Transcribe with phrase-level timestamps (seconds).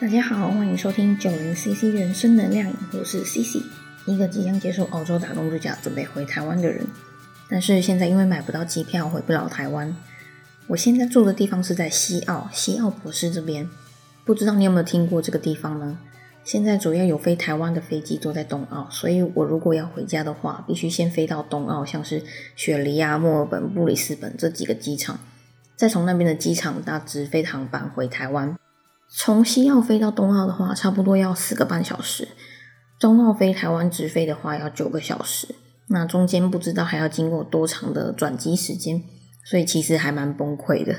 [0.00, 3.62] 大家好，欢迎收听九零 CC 人生能量，我是 CC，
[4.06, 6.86] 一个即将结束澳洲打工度假，准备回台湾的人。
[7.50, 9.94] 但是现在因为买不到机票，回不了台湾。
[10.68, 13.68] 我现在住的地方是在西澳，西澳博士这边。
[14.24, 15.98] 不知道你有没有听过这个地方呢？
[16.44, 22.22] 现在主要有飞台湾的飞机都在东澳，所以我如果要回家的话，必须先飞到东澳，像是
[22.56, 25.20] 雪梨啊、墨尔本、布里斯本这几个机场，
[25.76, 28.56] 再从那边的机场搭直飞航班回台湾。
[29.12, 32.28] 从西澳飞到东澳的话，差不多要四个半小时；
[32.98, 35.48] 中澳飞台湾直飞的话，要九个小时。
[35.88, 39.02] 那中间不知道还要经过多长的转机时间，
[39.44, 40.94] 所以其实还蛮崩溃的。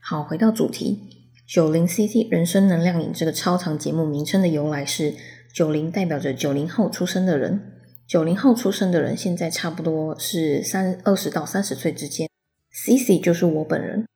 [0.00, 5.14] 好，回到主题，九零 CC 人生能量饮这个超长节目名称的由来是
[5.52, 7.60] 九零代表着九零后出生的人，
[8.06, 12.26] 九零后出生的人现在差不多是三二十到三十岁之间
[12.72, 14.06] ，CC 就是我本人。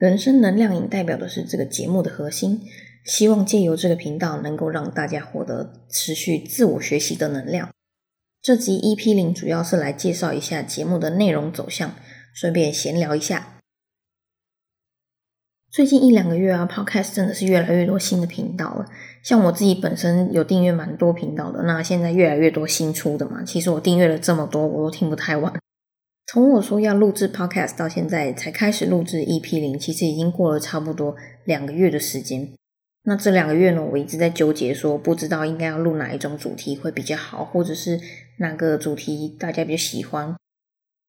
[0.00, 2.62] 人生能量饮代表的是这个节目的核心，
[3.04, 7.68] 希望借由这个频道能够让大家获得持续自我学习的能量。
[8.40, 11.94] 这集 EP 零主要是来介绍一下节目的内容走向，
[12.32, 13.58] 顺便闲聊一下。
[15.70, 18.86] 最近一两个月啊，Podcast 真的是越来越多新的频道了。
[19.22, 23.44] 像我自己本身有订阅蛮多频道的，那现在越来越多新出的嘛。
[23.44, 25.52] 其实我订阅了这么多，我都听不太完。
[26.32, 32.52] 从我说要录制 podcast 到现在才开始录制 EP 零，其实已经过了差不多两个月的时间。
[33.02, 37.98] 那这两个月呢，我一直在纠结，说不知道应该要录哪一种主题会比较好，或者是
[38.38, 40.36] 哪个主题大家比较喜欢。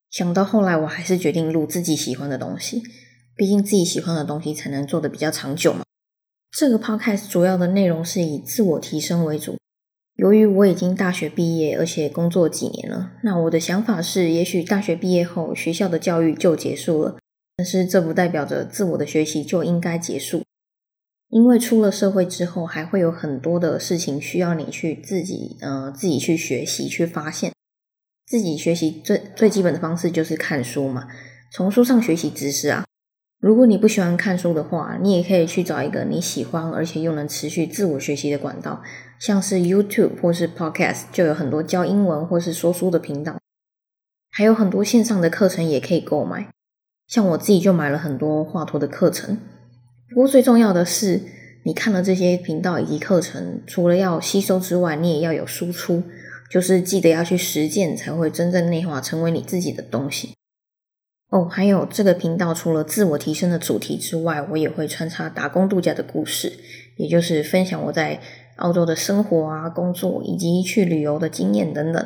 [0.10, 2.82] 想到后来，我还是决定录自己喜欢的东西，
[3.36, 5.84] 毕竟自己喜欢的东西才能做的比较长久嘛。
[6.50, 9.61] 这个 podcast 主要的内容是以自我提升为主。
[10.22, 17.18] 由于我已经大学毕业，而且工作几年了，那我的想法是，也许大学毕业后学校的教育就结束了，
[17.58, 20.44] 但是这不代表着自我的学习就应该结束，
[21.30, 27.52] 因为出了社会之后，还会有很多的事情需要你去自己，呃，自己去学习、去发现。
[28.28, 31.08] 自己学习最最基本的方式就是看书嘛，
[31.52, 32.86] 从书上学习知识啊。
[33.40, 38.84] 如果你不喜欢看书的话，你也可以去找一个你喜欢而且又能持续自我学习的管道，
[39.22, 43.38] 像是 YouTube 或是 Podcast，就有很多教英文或是说书的频道，
[44.32, 46.50] 还有很多线上的课程也可以购买。
[47.08, 49.38] 像我自己就买了很多画图的课程。
[50.10, 51.22] 不过最重要的是，
[51.66, 56.02] 你看了这些频道以及课程，除了要吸收之外，你也要有输出，
[56.50, 60.34] 就是记得要去实践，才会真正内化成为你自己的东西。
[61.30, 66.52] 哦，还有这个频道除了自我提升的主题之外，我也会穿插打工度假的故事，
[66.98, 68.20] 也就是分享我在
[68.62, 72.06] 澳洲的生活啊、工作以及去旅游的经验等等。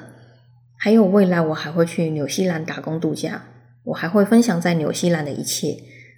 [0.78, 3.44] 还有未来我还会去纽西兰打工度假，
[3.84, 5.78] 我还会分享在纽西兰的一切。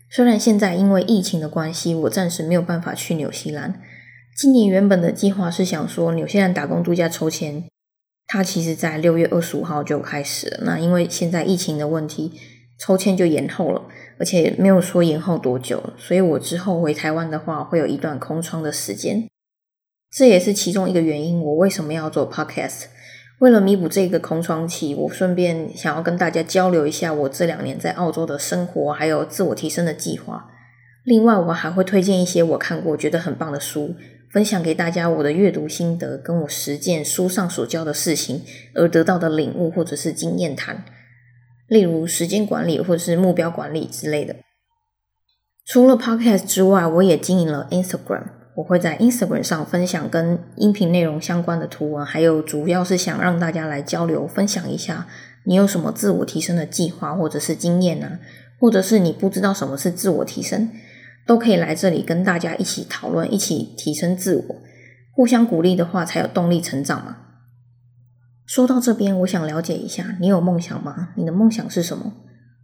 [0.10, 3.82] 虽然现在因为疫情的关系，我暂时没有办法去纽西兰。
[4.38, 7.64] 今年原本的计划是想说纽西兰打工度假抽签，
[8.26, 10.60] 它其实在六月二十五号就开始了。
[10.64, 12.32] 那因为现在疫情的问题。
[12.80, 13.82] 抽签就延后了，
[14.20, 19.28] 而且没有说延后多久，所以我之后回台湾的话，会有一段空窗的时间。
[20.12, 22.86] 这也是其中一个原因，我为什么要做 podcast。
[23.40, 30.50] 为了弥补这个空窗期，我顺便想要跟大家交流一下我这两年在澳洲的生活，还有自我提升的计划。
[31.04, 33.96] 另外，我还会推荐一些我看过觉得很棒的书，
[34.32, 38.42] 分享给大家我的阅读心得，跟我实践书上所教的事情
[38.74, 40.84] 而得到的领悟或者是经验谈。
[41.68, 44.36] 例如时间管理或者是目标管理之类的。
[45.66, 48.24] 除了 Podcast 之外，我也经营了 Instagram。
[48.58, 55.06] 我会在 Instagram 上分享跟音频内容相关的图文，还有主要是想让大家来交流分享一下，
[55.44, 58.18] 你有什么自我提升的计划或者是经验呢？
[58.60, 60.72] 或者是你不知道什么是自我提升，
[61.28, 64.56] 都可以来这里跟大家一起讨论，一起提升自我，
[65.14, 67.18] 互相鼓励的话，才有动力成长嘛。
[68.48, 71.10] 说到这边，我想了解一下，你有梦想吗？
[71.16, 72.12] 你的梦想是什么？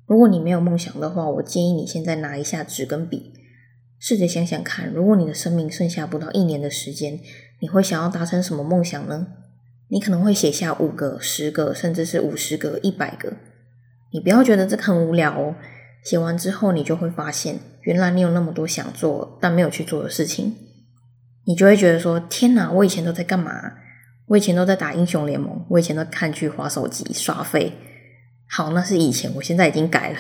[0.08, 3.32] 如果你没有梦想的话，我建议你现在拿一下纸跟笔，
[4.06, 7.18] 试着想想看，如果你的生命剩下不到一年的时间，
[7.62, 9.28] 你会想要达成什么梦想呢？
[9.88, 13.32] 你可能会写下五个、十个，甚至是五十个、一百个。
[14.12, 15.56] 你不要觉得这很无聊哦。
[16.04, 20.54] 写完之后，你就会发现，原来你有那么多想做但没有去做的事情。
[21.46, 23.54] 你就会觉得说：天哪，我以前都在干嘛？
[24.28, 27.72] 我以前都在打英雄联盟，我以前都看剧、划手机、刷费。
[28.50, 30.20] 好，那是以前，我现在已经改了。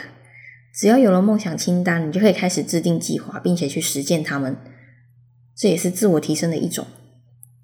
[0.75, 4.58] 只要有了梦想清单，你就可以开始制定计划，并且去实践它们。
[5.56, 6.88] 这也是自我提升的一种。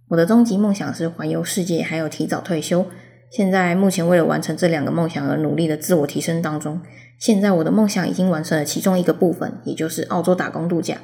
[0.10, 2.86] 我的终极梦想是环游世界，还有提早退休。
[3.32, 6.82] 现在目前为了完成这两个梦想而努力的自我提升当中。
[7.20, 11.00] 现在我的梦想已经完成了其中一个部分，也就是澳洲打工度假。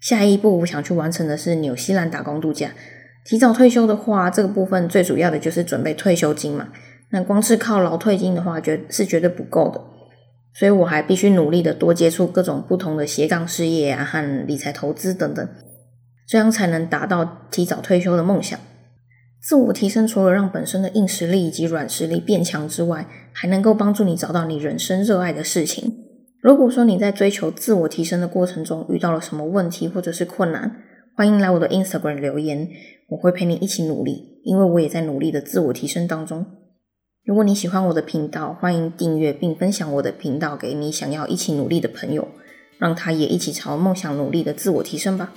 [0.00, 2.70] 下一步我想去完成的是纽西兰打工度假。
[3.24, 6.68] 提早退休的话，这个部分最主要的就是准备退休金嘛。
[7.10, 9.95] 那光是靠劳退金的话，绝是绝对不够的。
[10.58, 15.46] 所以我还必须努力的多接触各种不同的斜杠事业啊和理财投资等等，
[16.26, 18.58] 这样才能达到提早退休的梦想。
[19.42, 25.94] 自我提升除了让本身的硬实力以及软实力变强之外，还能够帮助你找到你人生热爱的事情。
[26.40, 30.76] 如果说你在追求自我提升的过程中遇到了什么问题或者是困难，
[31.14, 32.66] 欢迎来我的 Instagram 留言，
[33.08, 36.46] 我会陪你一起努力，因为我也在努力的自我提升当中。
[37.26, 42.28] 如果你喜欢我的频道，欢迎订阅并分享我的频道给你想要一起努力的朋友，
[42.78, 45.32] 让他也一起朝梦想努力的自我提升吧。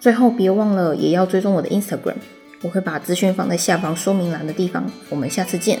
[0.00, 2.16] 最后，别忘了也要追踪我的 Instagram，
[2.62, 4.90] 我会把资讯放在下方说明栏的地方。
[5.10, 5.78] 我们下次见。